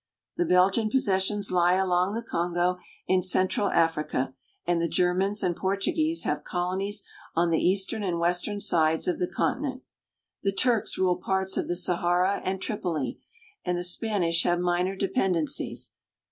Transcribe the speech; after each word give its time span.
The 0.35 0.45
Belgian 0.45 0.89
possessions 0.89 1.51
lie 1.51 1.73
along 1.75 2.15
the 2.15 2.23
Kongo 2.23 2.79
in 3.05 3.21
central 3.21 3.69
Africa, 3.69 4.33
and 4.65 4.81
the 4.81 4.87
Germans 4.87 5.43
and 5.43 5.55
Portuguese 5.55 6.23
have 6.23 6.43
colonies 6.43 7.03
on 7.35 7.51
the 7.51 7.59
eastern 7.61 8.01
and 8.01 8.17
western 8.17 8.59
sides 8.59 9.07
of 9.07 9.19
the 9.19 9.27
continent. 9.27 9.83
The 10.41 10.53
Turks 10.53 10.97
rule 10.97 11.17
parts 11.17 11.55
of 11.55 11.67
the 11.67 11.75
Sahara 11.75 12.41
and 12.43 12.59
Tripoli 12.59 13.19
(trip'o 13.19 13.19
ll), 13.19 13.21
and 13.63 13.77
the 13.77 13.83
Spanish 13.83 14.41
have 14.41 14.59
minor 14.59 14.95
dependencies. 14.95 15.91